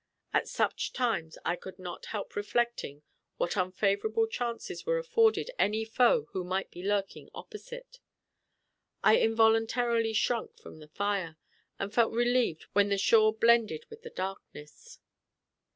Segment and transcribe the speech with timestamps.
[0.33, 3.03] At such times I could not help reflecting
[3.37, 7.99] what favorable chances were afforded any foe who might be lurking opposite.
[9.03, 11.37] I involuntarily shrunk from the fire,
[11.77, 14.97] and felt relieved when the shore blended with the darkness.